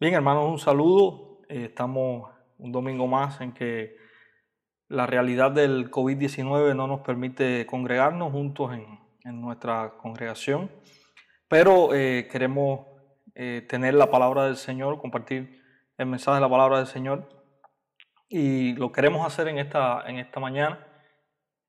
[0.00, 1.42] Bien, hermanos, un saludo.
[1.50, 3.98] Eh, estamos un domingo más en que
[4.88, 8.98] la realidad del COVID-19 no nos permite congregarnos juntos en,
[9.42, 10.70] nuestra congregación,
[11.48, 12.86] pero eh, queremos
[13.34, 15.62] eh, tener la palabra del Señor, compartir
[15.98, 17.28] el mensaje de la palabra del Señor
[18.26, 20.78] y lo queremos hacer en esta, en esta mañana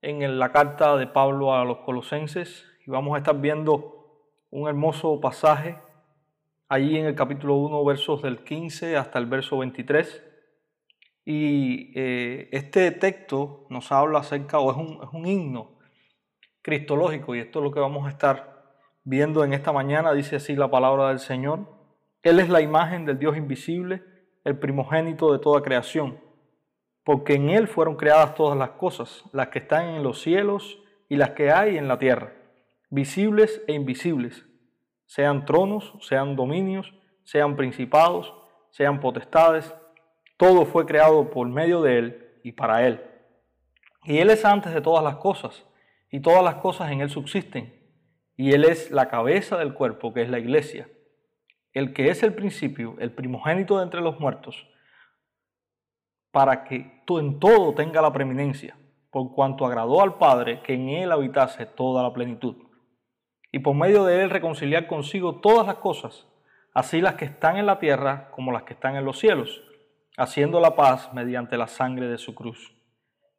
[0.00, 5.20] en la carta de Pablo a los colosenses y vamos a estar viendo un hermoso
[5.20, 5.76] pasaje
[6.72, 10.22] allí en el capítulo 1, versos del 15 hasta el verso 23.
[11.26, 15.78] Y eh, este texto nos habla acerca, o es un, es un himno
[16.62, 20.56] cristológico, y esto es lo que vamos a estar viendo en esta mañana, dice así
[20.56, 21.60] la palabra del Señor.
[22.22, 24.02] Él es la imagen del Dios invisible,
[24.42, 26.20] el primogénito de toda creación,
[27.04, 31.16] porque en Él fueron creadas todas las cosas, las que están en los cielos y
[31.16, 32.32] las que hay en la tierra,
[32.88, 34.46] visibles e invisibles
[35.12, 38.32] sean tronos, sean dominios, sean principados,
[38.70, 39.74] sean potestades,
[40.38, 43.04] todo fue creado por medio de Él y para Él.
[44.04, 45.66] Y Él es antes de todas las cosas,
[46.10, 47.78] y todas las cosas en Él subsisten,
[48.38, 50.88] y Él es la cabeza del cuerpo, que es la iglesia,
[51.74, 54.66] el que es el principio, el primogénito de entre los muertos,
[56.30, 58.78] para que en todo tenga la preeminencia,
[59.10, 62.71] por cuanto agradó al Padre que en Él habitase toda la plenitud
[63.52, 66.26] y por medio de él reconciliar consigo todas las cosas,
[66.72, 69.62] así las que están en la tierra como las que están en los cielos,
[70.16, 72.74] haciendo la paz mediante la sangre de su cruz.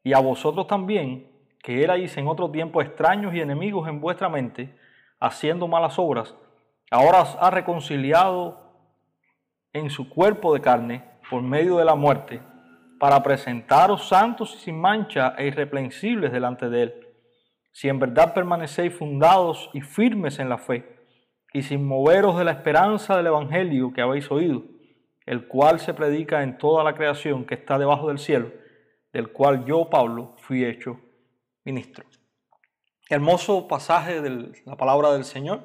[0.03, 1.31] Y a vosotros también,
[1.63, 4.77] que erais en otro tiempo extraños y enemigos en vuestra mente,
[5.19, 6.35] haciendo malas obras,
[6.91, 8.61] ahora os ha reconciliado
[9.73, 12.39] en su cuerpo de carne por medio de la muerte,
[12.99, 17.02] para presentaros santos y sin mancha e irreprensibles delante de él
[17.73, 20.87] si en verdad permanecéis fundados y firmes en la fe,
[21.51, 24.63] y sin moveros de la esperanza del Evangelio que habéis oído,
[25.25, 28.51] el cual se predica en toda la creación que está debajo del cielo,
[29.11, 30.99] del cual yo, Pablo, fui hecho
[31.63, 32.05] ministro.
[33.09, 35.61] Hermoso pasaje de la palabra del Señor,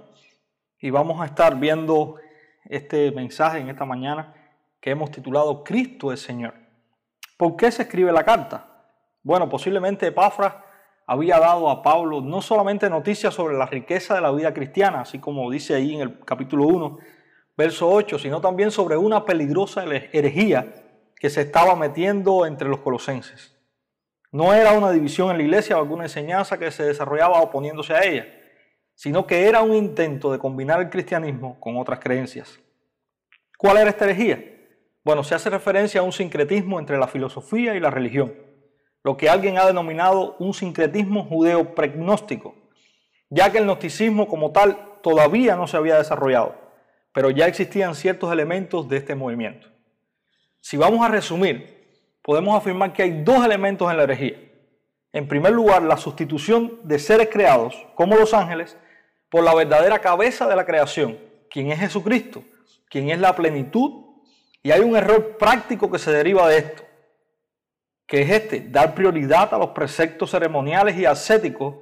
[0.81, 2.17] y vamos a estar viendo
[2.65, 4.35] este mensaje en esta mañana
[4.81, 6.55] que hemos titulado Cristo es Señor.
[7.37, 8.87] ¿Por qué se escribe la carta?
[9.23, 10.55] Bueno, posiblemente Epafras
[11.09, 15.19] había dado a Pablo no solamente noticias sobre la riqueza de la vida cristiana, así
[15.19, 16.99] como dice ahí en el capítulo 1,
[17.57, 20.85] verso 8, sino también sobre una peligrosa herejía
[21.17, 23.57] que se estaba metiendo entre los colosenses.
[24.33, 28.05] No era una división en la iglesia o alguna enseñanza que se desarrollaba oponiéndose a
[28.05, 28.27] ella,
[28.95, 32.61] sino que era un intento de combinar el cristianismo con otras creencias.
[33.57, 34.45] ¿Cuál era esta herejía?
[35.03, 38.48] Bueno, se hace referencia a un sincretismo entre la filosofía y la religión
[39.03, 42.55] lo que alguien ha denominado un sincretismo judeo pregnóstico,
[43.31, 46.57] ya que el gnosticismo como tal todavía no se había desarrollado,
[47.13, 49.69] pero ya existían ciertos elementos de este movimiento.
[50.61, 51.79] Si vamos a resumir,
[52.23, 54.39] podemos afirmar que hay dos elementos en la herejía.
[55.13, 58.77] En primer lugar, la sustitución de seres creados, como los ángeles,
[59.31, 61.19] por la verdadera cabeza de la creación,
[61.51, 62.43] quien es Jesucristo,
[62.91, 64.05] quien es la plenitud,
[64.63, 66.88] y hay un error práctico que se deriva de esto
[68.09, 71.77] que es este, dar prioridad a los preceptos ceremoniales y ascéticos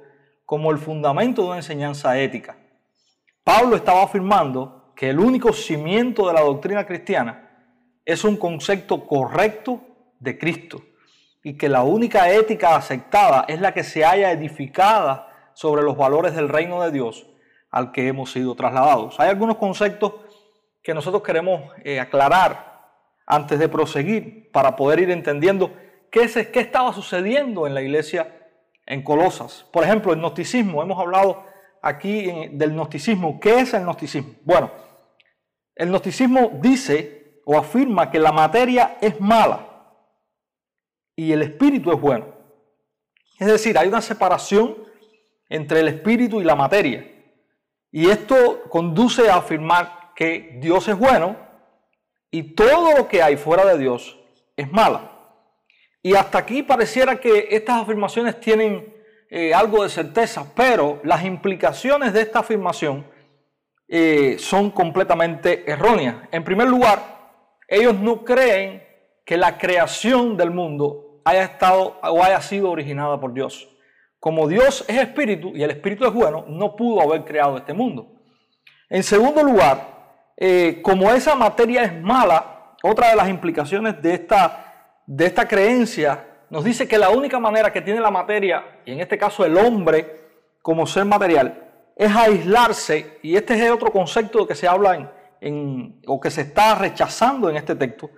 [0.45, 2.57] como el fundamento de una enseñanza ética.
[3.45, 7.49] Pablo estaba afirmando que el único cimiento de la doctrina cristiana
[8.03, 9.81] es un concepto correcto
[10.19, 10.83] de Cristo
[11.43, 16.35] y que la única ética aceptada es la que se haya edificada sobre los valores
[16.35, 17.25] del reino de Dios
[17.71, 19.17] al que hemos sido trasladados.
[19.19, 20.13] Hay algunos conceptos
[20.83, 22.81] que nosotros queremos eh, aclarar
[23.25, 25.71] antes de proseguir para poder ir entendiendo
[26.17, 28.33] qué, qué estaba sucediendo en la iglesia
[28.85, 29.65] en Colosas.
[29.71, 30.81] Por ejemplo, el gnosticismo.
[30.81, 31.43] Hemos hablado
[31.81, 33.39] aquí del gnosticismo.
[33.39, 34.33] ¿Qué es el gnosticismo?
[34.43, 34.71] Bueno,
[35.75, 39.67] el gnosticismo dice o afirma que la materia es mala
[41.15, 42.25] y el espíritu es bueno.
[43.39, 44.75] Es decir, hay una separación
[45.49, 47.05] entre el espíritu y la materia.
[47.91, 51.37] Y esto conduce a afirmar que Dios es bueno
[52.31, 54.19] y todo lo que hay fuera de Dios
[54.55, 55.16] es mala.
[56.01, 58.93] Y hasta aquí pareciera que estas afirmaciones tienen
[59.29, 63.05] eh, algo de certeza, pero las implicaciones de esta afirmación
[63.87, 66.15] eh, son completamente erróneas.
[66.31, 66.99] En primer lugar,
[67.67, 68.83] ellos no creen
[69.25, 73.67] que la creación del mundo haya estado o haya sido originada por Dios.
[74.19, 78.13] Como Dios es espíritu y el espíritu es bueno, no pudo haber creado este mundo.
[78.89, 79.97] En segundo lugar,
[80.37, 84.66] eh, como esa materia es mala, otra de las implicaciones de esta
[85.07, 88.99] de esta creencia nos dice que la única manera que tiene la materia, y en
[88.99, 90.27] este caso el hombre
[90.61, 91.63] como ser material,
[91.95, 95.11] es aislarse, y este es otro concepto que se habla
[95.41, 98.11] en, o que se está rechazando en este texto,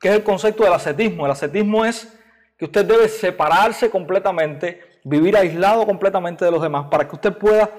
[0.00, 1.26] que es el concepto del ascetismo.
[1.26, 2.18] El ascetismo es
[2.56, 7.70] que usted debe separarse completamente, vivir aislado completamente de los demás, para que usted pueda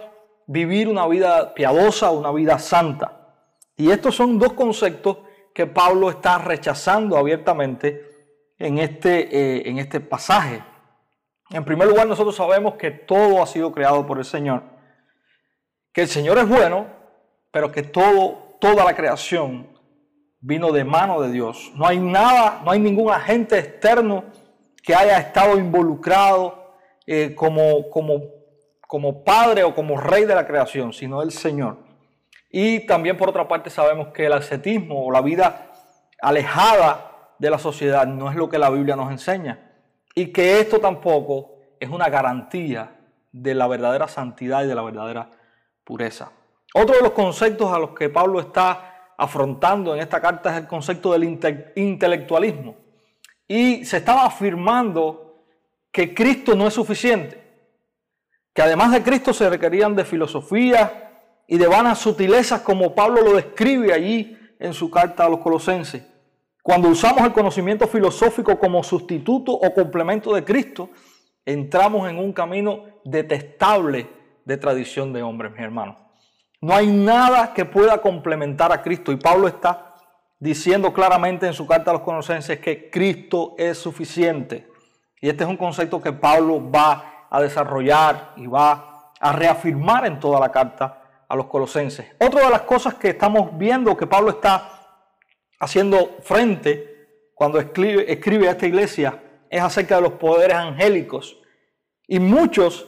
[0.45, 3.35] vivir una vida piadosa, una vida santa.
[3.75, 5.17] Y estos son dos conceptos
[5.53, 8.10] que Pablo está rechazando abiertamente
[8.61, 10.63] en este, eh, en este pasaje.
[11.49, 14.63] En primer lugar, nosotros sabemos que todo ha sido creado por el Señor,
[15.91, 16.87] que el Señor es bueno,
[17.51, 19.67] pero que todo, toda la creación
[20.39, 21.71] vino de mano de Dios.
[21.75, 24.25] No hay nada, no hay ningún agente externo
[24.83, 26.75] que haya estado involucrado
[27.07, 28.21] eh, como, como,
[28.87, 31.79] como padre o como rey de la creación, sino el Señor.
[32.49, 35.71] Y también por otra parte sabemos que el ascetismo o la vida
[36.21, 37.10] alejada
[37.41, 39.57] de la sociedad no es lo que la Biblia nos enseña.
[40.13, 42.99] Y que esto tampoco es una garantía
[43.31, 45.31] de la verdadera santidad y de la verdadera
[45.83, 46.31] pureza.
[46.75, 50.67] Otro de los conceptos a los que Pablo está afrontando en esta carta es el
[50.67, 51.23] concepto del
[51.75, 52.75] intelectualismo.
[53.47, 55.43] Y se estaba afirmando
[55.91, 57.43] que Cristo no es suficiente,
[58.53, 63.33] que además de Cristo se requerían de filosofía y de vanas sutilezas como Pablo lo
[63.33, 66.10] describe allí en su carta a los colosenses.
[66.63, 70.89] Cuando usamos el conocimiento filosófico como sustituto o complemento de Cristo,
[71.43, 74.07] entramos en un camino detestable
[74.45, 75.97] de tradición de hombres, mi hermano.
[76.61, 79.95] No hay nada que pueda complementar a Cristo y Pablo está
[80.39, 84.69] diciendo claramente en su carta a los colosenses que Cristo es suficiente.
[85.19, 90.19] Y este es un concepto que Pablo va a desarrollar y va a reafirmar en
[90.19, 92.07] toda la carta a los colosenses.
[92.19, 94.80] Otra de las cosas que estamos viendo que Pablo está
[95.61, 101.37] haciendo frente cuando escribe, a esta iglesia es acerca de los poderes angélicos.
[102.07, 102.87] Y muchos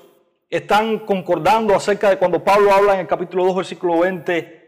[0.50, 4.62] están concordando acerca de cuando Pablo habla en el capítulo 2, versículo 20,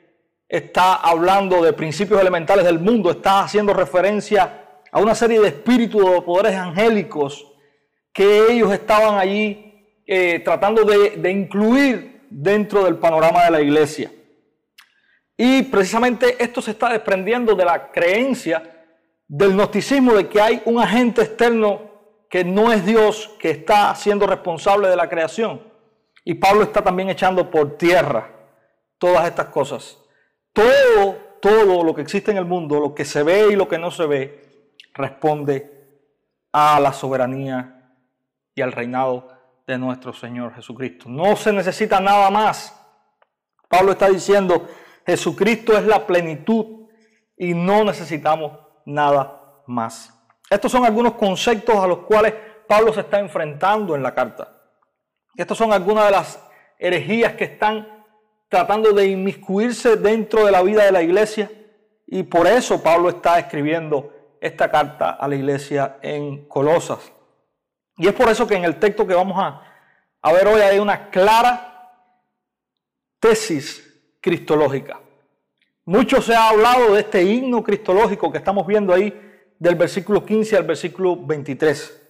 [0.48, 6.04] está hablando de principios elementales del mundo, está haciendo referencia a una serie de espíritus
[6.06, 7.52] o poderes angélicos
[8.14, 14.12] que ellos estaban allí eh, tratando de incluir dentro del panorama de la iglesia.
[15.38, 18.86] Y precisamente esto se está desprendiendo de la creencia
[19.28, 21.82] del gnosticismo de que hay un agente externo
[22.30, 25.62] que no es Dios que está siendo responsable de la creación.
[26.24, 28.30] Y Pablo está también echando por tierra
[28.98, 29.98] todas estas cosas.
[30.54, 33.78] Todo, todo lo que existe en el mundo, lo que se ve y lo que
[33.78, 35.72] no se ve, responde
[36.52, 37.92] a la soberanía
[38.56, 39.28] y al reinado
[39.68, 41.10] de nuestro Señor Jesucristo.
[41.10, 42.74] No se necesita nada más.
[43.68, 44.68] Pablo está diciendo,
[45.06, 46.88] Jesucristo es la plenitud
[47.38, 50.12] y no necesitamos nada más.
[50.50, 52.34] Estos son algunos conceptos a los cuales
[52.68, 54.52] Pablo se está enfrentando en la carta.
[55.36, 56.40] Estas son algunas de las
[56.80, 58.06] herejías que están
[58.50, 61.52] tratando de inmiscuirse dentro de la vida de la iglesia
[62.08, 67.12] y por eso Pablo está escribiendo esta carta a la iglesia en Colosas.
[67.98, 69.62] Y es por eso que en el texto que vamos a,
[70.22, 71.92] a ver hoy hay una clara
[73.20, 73.85] tesis
[74.26, 75.00] cristológica.
[75.86, 79.14] Mucho se ha hablado de este himno cristológico que estamos viendo ahí
[79.60, 82.02] del versículo 15 al versículo 23.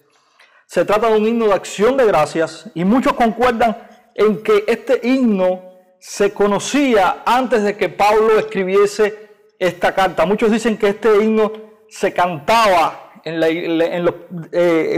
[0.66, 3.76] Se trata de un himno de acción de gracias y muchos concuerdan
[4.14, 5.60] en que este himno
[6.00, 9.28] se conocía antes de que Pablo escribiese
[9.58, 10.24] esta carta.
[10.24, 11.52] Muchos dicen que este himno
[11.90, 13.38] se cantaba en,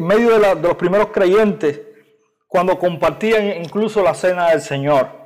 [0.06, 1.80] medio de los primeros creyentes
[2.46, 5.17] cuando compartían incluso la cena del Señor.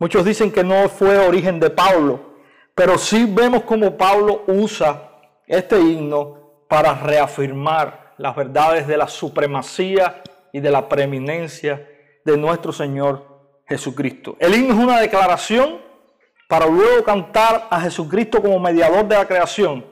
[0.00, 2.38] Muchos dicen que no fue origen de Pablo,
[2.74, 5.10] pero sí vemos cómo Pablo usa
[5.46, 10.22] este himno para reafirmar las verdades de la supremacía
[10.54, 11.86] y de la preeminencia
[12.24, 13.26] de nuestro Señor
[13.68, 14.38] Jesucristo.
[14.40, 15.82] El himno es una declaración
[16.48, 19.84] para luego cantar a Jesucristo como mediador de la creación.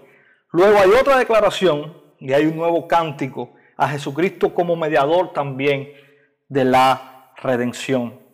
[0.52, 5.92] Luego hay otra declaración y hay un nuevo cántico a Jesucristo como mediador también
[6.48, 8.27] de la redención.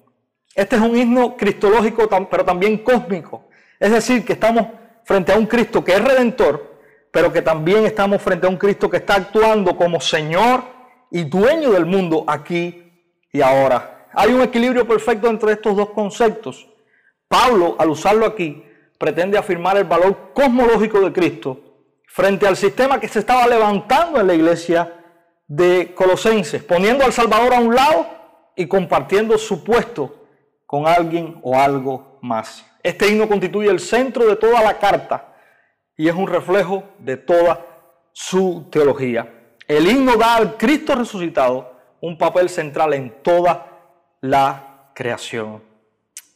[0.54, 3.44] Este es un himno cristológico, pero también cósmico.
[3.80, 4.68] Es decir, que estamos
[5.04, 6.78] frente a un Cristo que es redentor,
[7.10, 10.62] pero que también estamos frente a un Cristo que está actuando como Señor
[11.10, 12.92] y dueño del mundo aquí
[13.32, 14.08] y ahora.
[14.12, 16.68] Hay un equilibrio perfecto entre estos dos conceptos.
[17.26, 18.64] Pablo, al usarlo aquí,
[18.96, 21.60] pretende afirmar el valor cosmológico de Cristo
[22.06, 25.00] frente al sistema que se estaba levantando en la iglesia
[25.48, 28.06] de Colosenses, poniendo al Salvador a un lado
[28.54, 30.23] y compartiendo su puesto
[30.66, 32.64] con alguien o algo más.
[32.82, 35.34] Este himno constituye el centro de toda la carta
[35.96, 37.64] y es un reflejo de toda
[38.12, 39.56] su teología.
[39.66, 43.66] El himno da al Cristo resucitado un papel central en toda
[44.20, 45.62] la creación.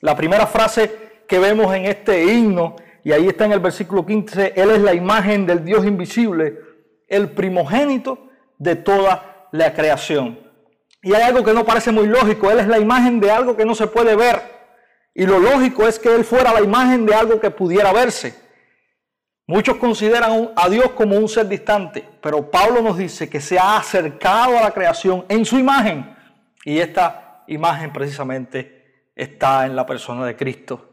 [0.00, 4.52] La primera frase que vemos en este himno Y ahí está en el versículo 15,
[4.56, 6.58] Él es la imagen del Dios invisible,
[7.06, 10.38] el primogénito de toda la creación.
[11.02, 13.64] Y hay algo que no parece muy lógico, Él es la imagen de algo que
[13.64, 14.40] no se puede ver.
[15.14, 18.34] Y lo lógico es que Él fuera la imagen de algo que pudiera verse.
[19.46, 23.78] Muchos consideran a Dios como un ser distante, pero Pablo nos dice que se ha
[23.78, 26.14] acercado a la creación en su imagen.
[26.64, 30.84] Y esta imagen precisamente está en la persona de Cristo.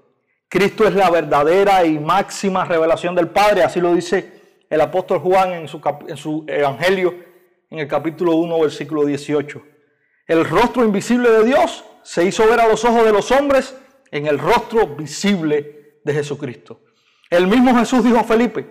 [0.48, 5.54] Cristo es la verdadera y máxima revelación del Padre, así lo dice el apóstol Juan
[5.54, 7.14] en su, en su Evangelio
[7.70, 9.75] en el capítulo 1, versículo 18.
[10.28, 13.76] El rostro invisible de Dios se hizo ver a los ojos de los hombres
[14.12, 16.82] en el rostro visible de Jesucristo.
[17.30, 18.66] El mismo Jesús dijo a Felipe,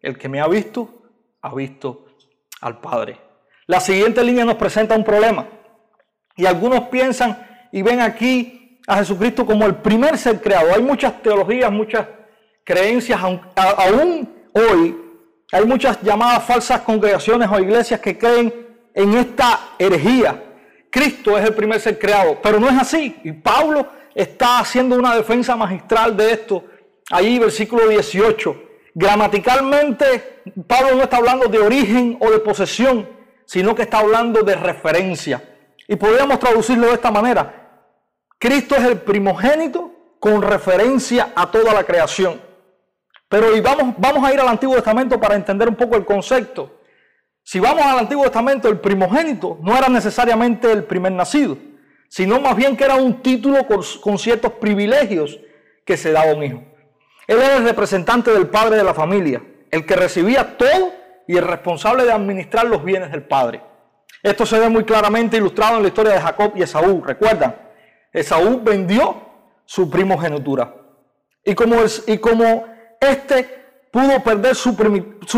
[0.00, 1.02] el que me ha visto,
[1.42, 2.06] ha visto
[2.60, 3.20] al Padre.
[3.66, 5.46] La siguiente línea nos presenta un problema.
[6.36, 10.74] Y algunos piensan y ven aquí a Jesucristo como el primer ser creado.
[10.74, 12.06] Hay muchas teologías, muchas
[12.64, 14.96] creencias, aún hoy
[15.52, 18.52] hay muchas llamadas falsas congregaciones o iglesias que creen
[18.94, 20.44] en esta herejía.
[20.90, 23.16] Cristo es el primer ser creado, pero no es así.
[23.24, 26.64] Y Pablo está haciendo una defensa magistral de esto
[27.10, 28.62] Ahí versículo 18.
[28.94, 33.08] Gramaticalmente, Pablo no está hablando de origen o de posesión,
[33.44, 35.42] sino que está hablando de referencia.
[35.86, 37.86] Y podríamos traducirlo de esta manera.
[38.38, 39.90] Cristo es el primogénito
[40.20, 42.40] con referencia a toda la creación.
[43.28, 46.77] Pero y vamos, vamos a ir al Antiguo Testamento para entender un poco el concepto.
[47.50, 51.56] Si vamos al Antiguo Testamento, el primogénito no era necesariamente el primer nacido,
[52.06, 55.40] sino más bien que era un título con, ciertos privilegios
[55.86, 56.62] que se daba a un hijo.
[57.26, 60.92] Él era el representante del padre de la familia, el que recibía todo
[61.26, 63.62] y el responsable de administrar los bienes del padre.
[64.22, 67.02] Esto se ve muy claramente ilustrado en la historia de Jacob y Esaú.
[67.02, 67.56] Recuerdan,
[68.12, 69.22] Esaú vendió
[69.64, 70.74] su primogenitura.
[71.42, 71.76] Y como,
[72.06, 72.66] y como
[73.00, 74.76] este pudo perder su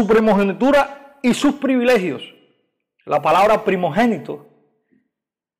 [0.09, 2.23] primogenitura y sus privilegios,
[3.05, 4.47] la palabra primogénito,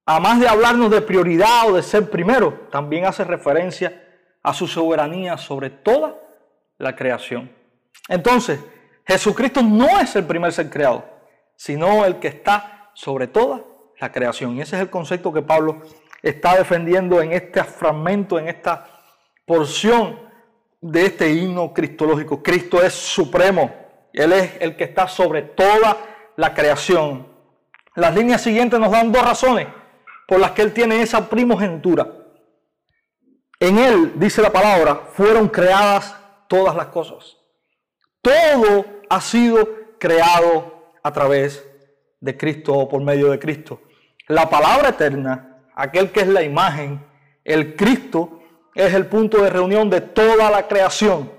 [0.07, 4.07] además de hablarnos de prioridad o de ser primero, también hace referencia
[4.43, 6.17] a su soberanía sobre toda
[6.79, 7.51] la creación.
[8.09, 8.61] Entonces,
[9.07, 11.05] Jesucristo no es el primer ser creado,
[11.57, 13.65] sino el que está sobre toda
[14.01, 14.57] la creación.
[14.57, 15.83] Y ese es el concepto que Pablo
[16.23, 18.87] está defendiendo en este fragmento, en esta
[19.47, 20.19] porción
[20.81, 22.43] de este himno cristológico.
[22.43, 23.80] Cristo es supremo.
[24.13, 25.97] Él es el que está sobre toda
[26.37, 27.27] la creación.
[27.95, 29.69] Las líneas siguientes nos dan dos razones
[30.27, 32.07] por las que Él tiene esa primogenitura.
[33.59, 36.17] En Él, dice la palabra, fueron creadas
[36.49, 37.37] todas las cosas.
[38.23, 41.67] Todo ha sido creado a través
[42.21, 43.81] de Cristo o por medio de Cristo.
[44.29, 47.05] La palabra eterna, aquel que es la imagen,
[47.45, 48.41] el Cristo,
[48.75, 51.31] es el punto de reunión de toda la creación.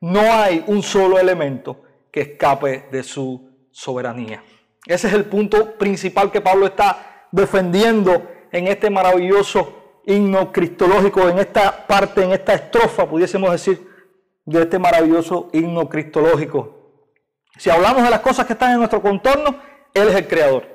[0.00, 4.42] No hay un solo elemento que escape de su soberanía.
[4.86, 11.38] Ese es el punto principal que Pablo está defendiendo en este maravilloso himno cristológico en
[11.38, 13.88] esta parte, en esta estrofa, pudiésemos decir,
[14.44, 16.80] de este maravilloso himno cristológico.
[17.56, 19.60] Si hablamos de las cosas que están en nuestro contorno,
[19.94, 20.66] Él es el creador.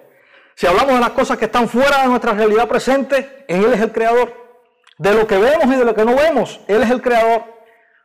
[0.56, 3.92] Si hablamos de las cosas que están fuera de nuestra realidad presente, Él es el
[3.92, 4.34] creador.
[4.98, 7.44] De lo que vemos y de lo que no vemos, Él es el creador.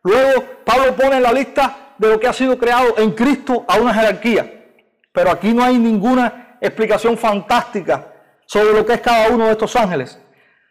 [0.03, 3.79] Luego, Pablo pone en la lista de lo que ha sido creado en Cristo a
[3.79, 4.65] una jerarquía.
[5.13, 8.11] Pero aquí no hay ninguna explicación fantástica
[8.47, 10.19] sobre lo que es cada uno de estos ángeles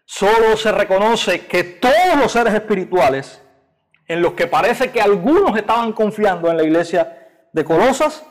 [0.05, 3.43] solo se reconoce que todos los seres espirituales,
[4.07, 8.25] en los que parece que algunos estaban confiando en la iglesia de Colosas,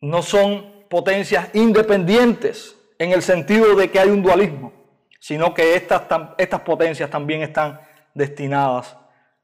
[0.00, 4.72] no son potencias independientes en el sentido de que hay un dualismo,
[5.20, 6.04] sino que estas,
[6.38, 7.78] estas potencias también están
[8.14, 8.96] destinadas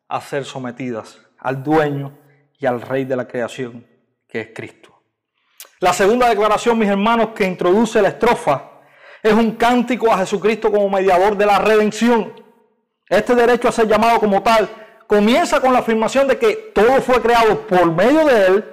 [0.09, 2.19] a ser sometidas al dueño
[2.59, 3.87] y al rey de la creación,
[4.29, 5.01] que es Cristo.
[5.79, 8.81] La segunda declaración, mis hermanos, que introduce la estrofa,
[9.23, 12.33] es un cántico a Jesucristo como mediador de la redención.
[13.09, 14.69] Este derecho a ser llamado como tal
[15.07, 18.65] comienza con la afirmación de que todo fue creado por medio de Él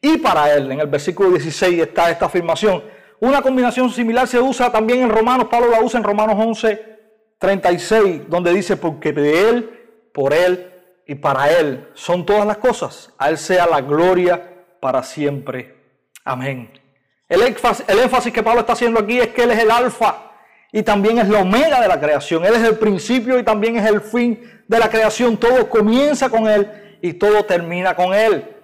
[0.00, 0.70] y para Él.
[0.70, 2.84] En el versículo 16 está esta afirmación.
[3.18, 6.98] Una combinación similar se usa también en Romanos, Pablo la usa en Romanos 11,
[7.40, 10.75] 36, donde dice, porque de Él, por Él
[11.06, 13.12] y para Él son todas las cosas.
[13.18, 15.76] A Él sea la gloria para siempre.
[16.24, 16.70] Amén.
[17.28, 20.32] El énfasis, que Pablo está haciendo aquí es que Él es el alfa
[20.72, 22.44] y también es la omega de la creación.
[22.44, 25.36] Él es el principio y también es el fin de la creación.
[25.36, 28.56] Todo comienza con Él y todo termina con Él.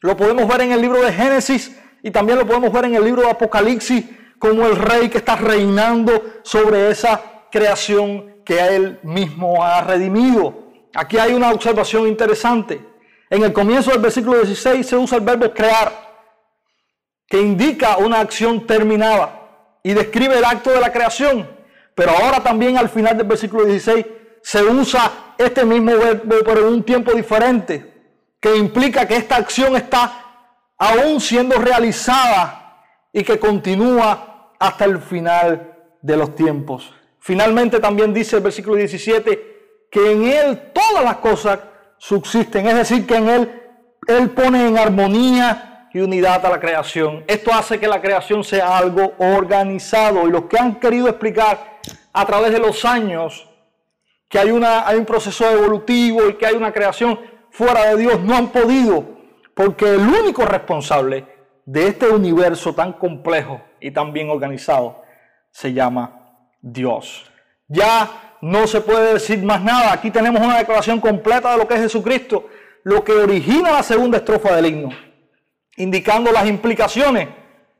[0.00, 3.04] Lo podemos ver en el libro de Génesis y también lo podemos ver en el
[3.04, 4.04] libro de Apocalipsis
[4.38, 10.63] como el rey que está reinando sobre esa creación que Él mismo ha redimido.
[10.94, 12.80] Aquí hay una observación interesante.
[13.30, 15.92] En el comienzo del versículo 16 se usa el verbo crear,
[17.26, 21.48] que indica una acción terminada y describe el acto de la creación.
[21.94, 24.06] Pero ahora también al final del versículo 16
[24.42, 27.92] se usa este mismo verbo, pero en un tiempo diferente,
[28.40, 30.20] que implica que esta acción está
[30.78, 32.82] aún siendo realizada
[33.12, 35.72] y que continúa hasta el final
[36.02, 36.92] de los tiempos.
[37.20, 39.53] Finalmente también dice el versículo 17
[39.94, 41.60] que en Él todas las cosas
[41.98, 43.62] subsisten, es decir, que en Él
[44.08, 47.22] Él pone en armonía y unidad a la creación.
[47.28, 51.78] Esto hace que la creación sea algo organizado y los que han querido explicar
[52.12, 53.48] a través de los años
[54.28, 57.16] que hay, una, hay un proceso evolutivo y que hay una creación
[57.52, 59.04] fuera de Dios no han podido
[59.54, 61.24] porque el único responsable
[61.64, 65.02] de este universo tan complejo y tan bien organizado
[65.52, 67.30] se llama Dios.
[67.68, 69.90] Ya no se puede decir más nada.
[69.90, 72.48] Aquí tenemos una declaración completa de lo que es Jesucristo,
[72.82, 74.90] lo que origina la segunda estrofa del himno,
[75.78, 77.28] indicando las implicaciones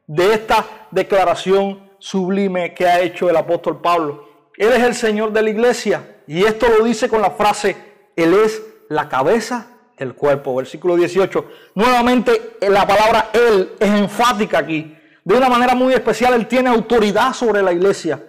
[0.06, 4.26] de esta declaración sublime que ha hecho el apóstol Pablo.
[4.56, 7.76] Él es el Señor de la iglesia y esto lo dice con la frase,
[8.16, 9.66] Él es la cabeza
[9.98, 10.56] el cuerpo.
[10.56, 11.46] Versículo 18.
[11.74, 14.96] Nuevamente la palabra Él es enfática aquí.
[15.24, 18.22] De una manera muy especial, Él tiene autoridad sobre la iglesia.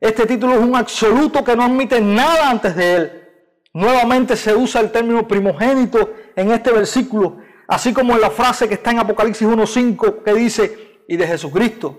[0.00, 3.28] Este título es un absoluto que no admite nada antes de Él.
[3.72, 8.74] Nuevamente se usa el término primogénito en este versículo, así como en la frase que
[8.74, 11.98] está en Apocalipsis 1.5 que dice, y de Jesucristo.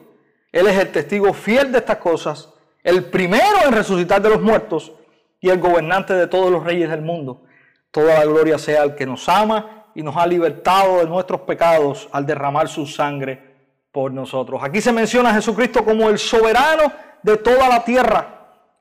[0.51, 2.53] Él es el testigo fiel de estas cosas,
[2.83, 4.93] el primero en resucitar de los muertos
[5.41, 7.43] y el gobernante de todos los reyes del mundo.
[7.91, 12.07] Toda la gloria sea al que nos ama y nos ha libertado de nuestros pecados
[12.11, 13.49] al derramar su sangre
[13.91, 14.61] por nosotros.
[14.63, 16.91] Aquí se menciona a Jesucristo como el soberano
[17.23, 18.27] de toda la tierra,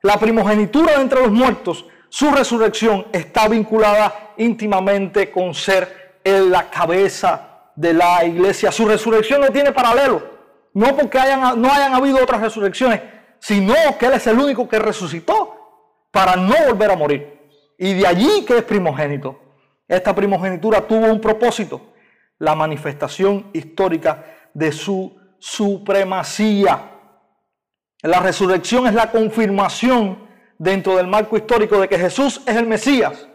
[0.01, 1.85] la primogenitura de entre los muertos.
[2.09, 8.71] Su resurrección está vinculada íntimamente con ser en la cabeza de la iglesia.
[8.71, 10.23] Su resurrección no tiene paralelo,
[10.73, 13.01] no porque hayan, no hayan habido otras resurrecciones,
[13.39, 15.59] sino que Él es el único que resucitó
[16.11, 17.39] para no volver a morir.
[17.77, 19.39] Y de allí que es primogénito.
[19.87, 21.93] Esta primogenitura tuvo un propósito,
[22.37, 26.98] la manifestación histórica de su supremacía.
[28.01, 33.27] La resurrección es la confirmación dentro del marco histórico de que Jesús es el Mesías.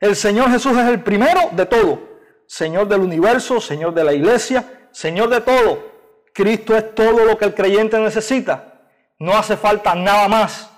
[0.00, 1.98] El Señor Jesús es el primero de todo.
[2.46, 5.96] Señor del universo, Señor de la iglesia, Señor de todo.
[6.32, 8.74] Cristo es todo lo que el creyente necesita.
[9.18, 10.70] No hace falta nada más.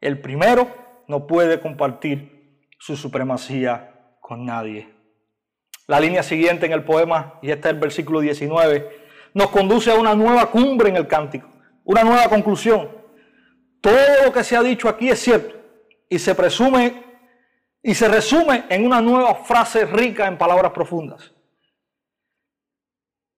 [0.00, 0.68] El primero
[1.08, 4.88] no puede compartir su supremacía con nadie.
[5.86, 9.94] La línea siguiente en el poema, y este es el versículo 19, nos conduce a
[9.94, 11.48] una nueva cumbre en el cántico,
[11.88, 12.90] una nueva conclusión.
[13.80, 15.56] Todo lo que se ha dicho aquí es cierto
[16.08, 17.02] y se presume
[17.82, 21.32] y se resume en una nueva frase rica en palabras profundas.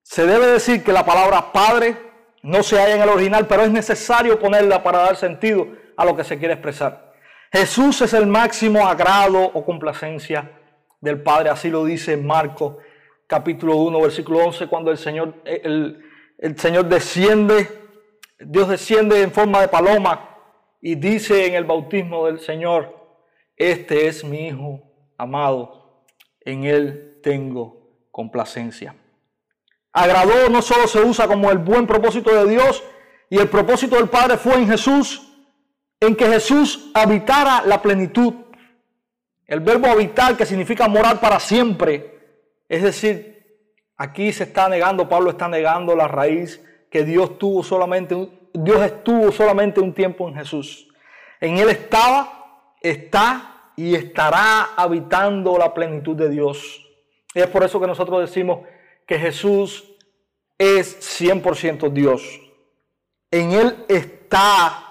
[0.03, 1.97] Se debe decir que la palabra padre
[2.43, 6.17] no se halla en el original, pero es necesario ponerla para dar sentido a lo
[6.17, 7.13] que se quiere expresar.
[7.53, 10.51] Jesús es el máximo agrado o complacencia
[11.01, 12.77] del Padre, así lo dice Marcos
[13.29, 16.03] capítulo 1, versículo 11, cuando el Señor, el,
[16.39, 17.80] el Señor desciende,
[18.41, 20.39] Dios desciende en forma de paloma
[20.81, 22.97] y dice en el bautismo del Señor,
[23.55, 24.81] este es mi Hijo
[25.19, 26.07] amado,
[26.41, 28.97] en Él tengo complacencia.
[29.93, 32.83] Agradó no solo se usa como el buen propósito de Dios
[33.29, 35.27] y el propósito del Padre fue en Jesús,
[36.01, 38.33] en que Jesús habitara la plenitud.
[39.47, 42.19] El verbo habitar que significa morar para siempre.
[42.69, 43.59] Es decir,
[43.97, 49.31] aquí se está negando, Pablo está negando la raíz que Dios tuvo solamente, Dios estuvo
[49.33, 50.89] solamente un tiempo en Jesús.
[51.41, 56.87] En Él estaba, está y estará habitando la plenitud de Dios.
[57.35, 58.67] Es por eso que nosotros decimos
[59.07, 59.85] que Jesús
[60.59, 62.23] es 100% Dios.
[63.31, 64.91] En Él está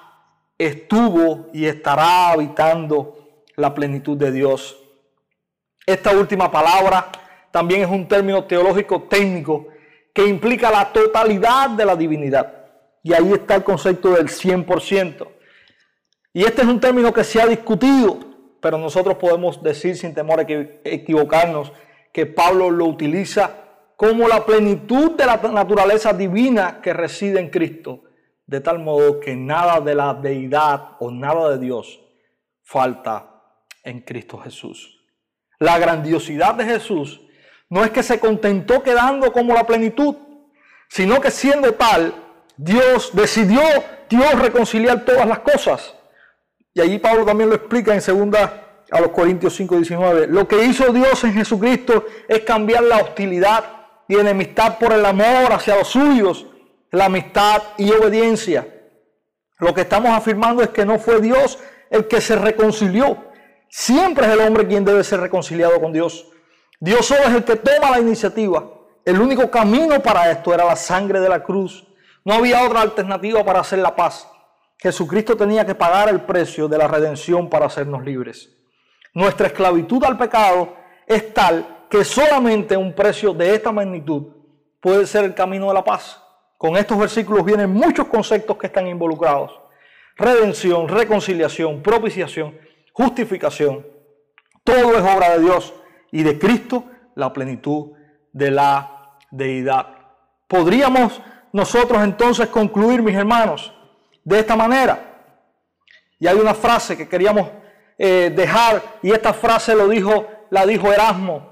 [0.57, 4.77] estuvo y estará habitando la plenitud de Dios.
[5.85, 7.11] Esta última palabra
[7.51, 9.68] también es un término teológico técnico
[10.13, 12.53] que implica la totalidad de la divinidad.
[13.03, 15.27] Y ahí está el concepto del 100%.
[16.33, 18.19] Y este es un término que se ha discutido,
[18.61, 20.45] pero nosotros podemos decir sin temor a
[20.83, 21.71] equivocarnos
[22.13, 23.51] que Pablo lo utiliza
[23.95, 28.03] como la plenitud de la naturaleza divina que reside en Cristo
[28.49, 31.99] de tal modo que nada de la deidad o nada de Dios
[32.63, 33.43] falta
[33.83, 35.05] en Cristo Jesús.
[35.59, 37.21] La grandiosidad de Jesús
[37.69, 40.15] no es que se contentó quedando como la plenitud,
[40.89, 42.13] sino que siendo tal,
[42.57, 43.61] Dios decidió
[44.09, 45.95] Dios reconciliar todas las cosas.
[46.73, 50.27] Y allí Pablo también lo explica en segunda a los Corintios 5, 19.
[50.27, 53.63] Lo que hizo Dios en Jesucristo es cambiar la hostilidad
[54.07, 56.47] y enemistad por el amor hacia los suyos,
[56.91, 58.67] la amistad y obediencia.
[59.59, 61.59] Lo que estamos afirmando es que no fue Dios
[61.91, 63.25] el que se reconcilió.
[63.69, 66.27] Siempre es el hombre quien debe ser reconciliado con Dios.
[66.79, 68.63] Dios solo es el que toma la iniciativa.
[69.03, 71.85] El único camino para esto era la sangre de la cruz.
[72.23, 74.29] No había otra alternativa para hacer la paz.
[74.77, 78.49] Jesucristo tenía que pagar el precio de la redención para hacernos libres.
[79.13, 80.73] Nuestra esclavitud al pecado
[81.05, 84.27] es tal que solamente un precio de esta magnitud
[84.79, 86.23] puede ser el camino de la paz.
[86.57, 89.59] Con estos versículos vienen muchos conceptos que están involucrados.
[90.15, 92.57] Redención, reconciliación, propiciación,
[92.93, 93.85] justificación.
[94.63, 95.73] Todo es obra de Dios
[96.11, 97.91] y de Cristo la plenitud
[98.31, 99.87] de la deidad.
[100.47, 103.73] Podríamos nosotros entonces concluir, mis hermanos,
[104.23, 105.23] de esta manera.
[106.19, 107.49] Y hay una frase que queríamos
[107.97, 111.51] eh, dejar, y esta frase lo dijo, la dijo Erasmo.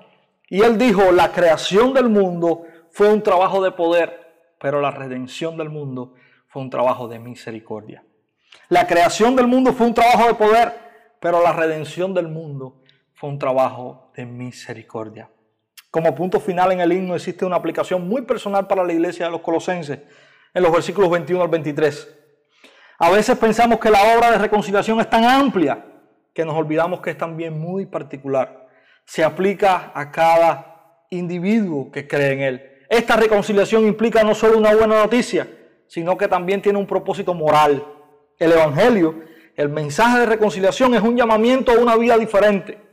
[0.50, 5.58] Y él dijo, la creación del mundo fue un trabajo de poder, pero la redención
[5.58, 6.14] del mundo
[6.48, 8.04] fue un trabajo de misericordia.
[8.70, 10.74] La creación del mundo fue un trabajo de poder,
[11.20, 12.82] pero la redención del mundo
[13.14, 15.30] fue un trabajo de misericordia.
[15.92, 19.32] Como punto final en el himno existe una aplicación muy personal para la iglesia de
[19.32, 20.00] los colosenses
[20.54, 22.16] en los versículos 21 al 23.
[22.98, 25.86] A veces pensamos que la obra de reconciliación es tan amplia
[26.34, 28.68] que nos olvidamos que es también muy particular.
[29.06, 32.72] Se aplica a cada individuo que cree en él.
[32.90, 35.48] Esta reconciliación implica no solo una buena noticia,
[35.88, 37.86] sino que también tiene un propósito moral.
[38.40, 39.24] El Evangelio,
[39.56, 42.87] el mensaje de reconciliación es un llamamiento a una vida diferente.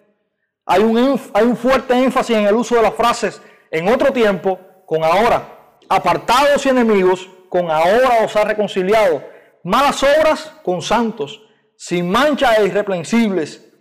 [0.66, 1.18] Hay un,
[1.57, 5.77] fuerte énfasis en el uso de las frases en otro tiempo con ahora.
[5.88, 9.22] Apartados y enemigos con ahora os ha reconciliado
[9.62, 11.42] malas obras con santos,
[11.77, 13.72] sin mancha e irreprensibles.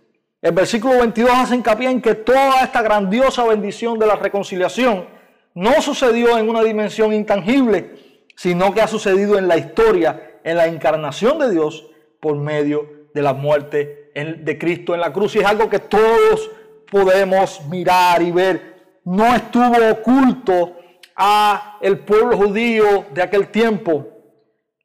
[0.42, 5.06] El versículo 22 hace hincapié en que toda esta grandiosa bendición de la reconciliación
[5.54, 10.66] no sucedió en una dimensión intangible, sino que ha sucedido en la historia, en la
[10.66, 11.86] encarnación de Dios
[12.20, 15.34] por medio de la muerte de Cristo en la cruz.
[15.34, 16.50] Y es algo que todos
[16.90, 19.00] podemos mirar y ver.
[19.04, 20.76] No estuvo oculto
[21.16, 24.08] a el pueblo judío de aquel tiempo.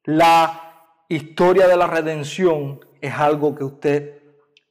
[0.04, 0.60] La
[1.08, 4.22] historia de la redención es algo que usted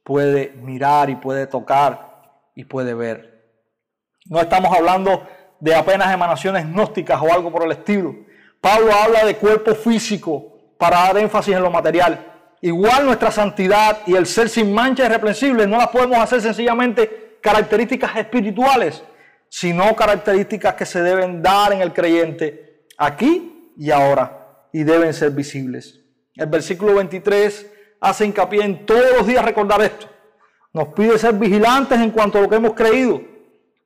[0.02, 3.30] puede mirar y puede tocar y puede ver.
[4.26, 5.26] No estamos hablando
[5.58, 8.14] de apenas emanaciones gnósticas o algo por el estilo.
[8.60, 12.29] Pablo habla de cuerpo físico para dar énfasis en lo material.
[12.62, 18.16] Igual nuestra santidad y el ser sin mancha irreprensible no las podemos hacer sencillamente características
[18.16, 19.02] espirituales,
[19.48, 25.30] sino características que se deben dar en el creyente aquí y ahora y deben ser
[25.30, 26.00] visibles.
[26.34, 30.06] El versículo 23 hace hincapié en todos los días recordar esto.
[30.72, 33.22] Nos pide ser vigilantes en cuanto a lo que hemos creído.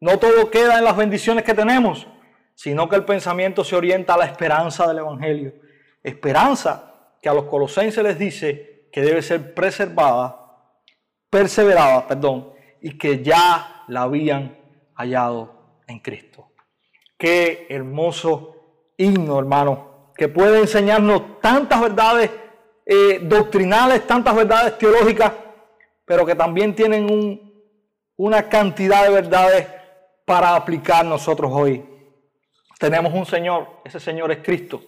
[0.00, 2.06] No todo queda en las bendiciones que tenemos,
[2.54, 5.54] sino que el pensamiento se orienta a la esperanza del Evangelio.
[6.02, 6.93] Esperanza
[7.24, 10.60] que a los colosenses les dice que debe ser preservada,
[11.30, 14.58] perseverada, perdón, y que ya la habían
[14.94, 16.52] hallado en Cristo.
[17.16, 22.30] Qué hermoso himno, hermano, que puede enseñarnos tantas verdades
[22.84, 25.32] eh, doctrinales, tantas verdades teológicas,
[26.04, 27.40] pero que también tienen
[28.16, 29.66] una cantidad de verdades
[30.26, 31.87] para aplicar nosotros hoy.
[32.78, 34.82] Tenemos un Señor, ese Señor es Cristo.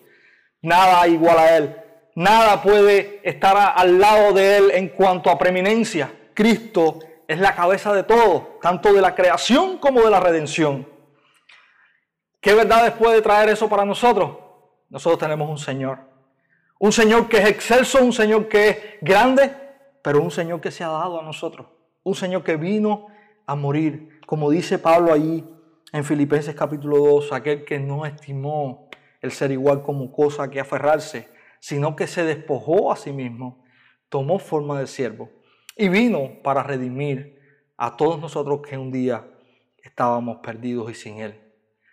[0.61, 1.86] Nada igual a Él.
[2.17, 6.11] Nada puede estar al lado de Él en cuanto a preeminencia.
[6.33, 6.99] Cristo
[7.29, 10.89] es la cabeza de todo, tanto de la creación como de la redención.
[12.41, 14.39] ¿Qué verdades puede traer eso para nosotros?
[14.89, 15.99] Nosotros tenemos un Señor.
[16.79, 19.53] Un Señor que es excelso, un Señor que es grande,
[20.01, 21.67] pero un Señor que se ha dado a nosotros.
[22.03, 23.09] Un Señor que vino
[23.45, 24.21] a morir.
[24.25, 25.45] Como dice Pablo ahí
[25.93, 28.89] en Filipenses capítulo 2, aquel que no estimó
[29.21, 33.65] el ser igual como cosa que aferrarse, sino que se despojó a sí mismo,
[34.09, 35.31] tomó forma de siervo
[35.77, 37.39] y vino para redimir
[37.77, 39.27] a todos nosotros que un día
[39.83, 41.41] estábamos perdidos y sin Él.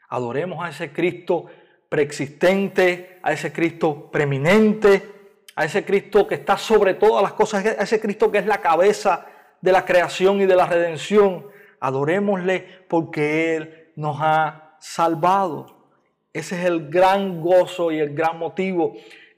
[0.10, 1.46] Adoremos a ese Cristo
[1.90, 5.12] preexistente, a ese Cristo preeminente,
[5.56, 8.62] a ese Cristo que está sobre todas las cosas, a ese Cristo que es la
[8.62, 9.28] cabeza
[9.62, 11.48] de la creación y de la redención.
[11.80, 15.90] Adorémosle porque Él nos ha salvado.
[16.32, 18.94] Ese es el gran gozo y el gran motivo.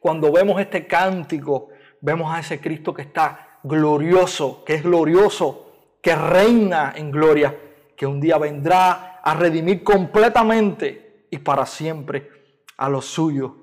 [0.05, 6.15] Cuando vemos este cántico, vemos a ese Cristo que está glorioso, que es glorioso, que
[6.15, 7.57] reina en gloria,
[7.97, 12.29] que un día vendrá a redimir completamente y para siempre
[12.77, 13.53] a los suyos.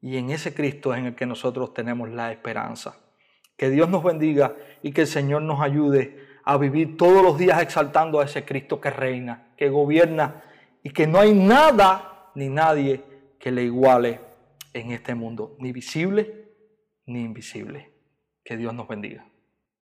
[0.00, 2.96] Y en ese Cristo es en el que nosotros tenemos la esperanza.
[3.56, 7.62] Que Dios nos bendiga y que el Señor nos ayude a vivir todos los días
[7.62, 10.42] exaltando a ese Cristo que reina, que gobierna
[10.82, 13.04] y que no hay nada ni nadie
[13.38, 14.31] que le iguale
[14.74, 16.42] en este mundo, ni visible
[17.06, 17.92] ni invisible.
[18.44, 19.31] Que Dios nos bendiga.